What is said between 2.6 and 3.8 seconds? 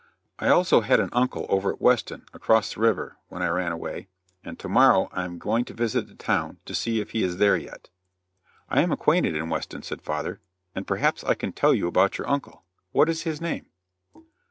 the river, when I ran